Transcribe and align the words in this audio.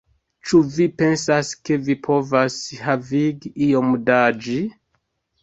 Ĉu 0.51 0.59
vi 0.77 0.87
pensas, 1.01 1.51
ke 1.69 1.77
vi 1.89 1.97
povas 2.07 2.57
havigi 2.87 3.53
iom 3.67 3.95
da 4.09 4.19
ĝi? 4.49 4.59